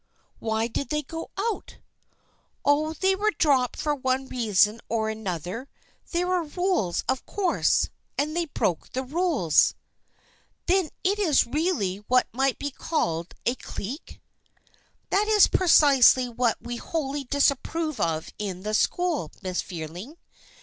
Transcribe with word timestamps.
"Why 0.39 0.65
did 0.65 0.89
they 0.89 1.03
go 1.03 1.29
out?"" 1.37 1.77
Oh, 2.65 2.93
they 2.93 3.13
were 3.15 3.29
dropped 3.37 3.79
for 3.79 3.93
one 3.93 4.25
reason 4.27 4.81
or 4.89 5.09
an 5.11 5.27
other. 5.27 5.69
There 6.11 6.33
are 6.33 6.41
rules, 6.41 7.03
of 7.07 7.23
course, 7.27 7.87
and 8.17 8.35
they 8.35 8.45
broke 8.45 8.93
the 8.93 9.03
rules." 9.03 9.75
THE 10.65 10.73
FRIENDSHIP 10.73 10.89
OF 10.95 10.99
ANNE 11.05 11.13
269" 11.17 11.29
Then 11.29 11.29
it 11.29 11.29
is 11.69 11.85
really 11.85 11.97
what 12.07 12.27
might 12.31 12.57
be 12.57 12.71
called 12.71 13.35
a 13.45 13.53
clique 13.53 14.13
f 14.13 15.09
That 15.11 15.27
is 15.27 15.45
precisely 15.45 16.27
what 16.27 16.57
we 16.59 16.77
wholly 16.77 17.25
disapprove 17.25 17.99
of 17.99 18.33
in 18.39 18.63
the 18.63 18.73
school, 18.73 19.29
Miss 19.43 19.61
Fearing. 19.61 20.17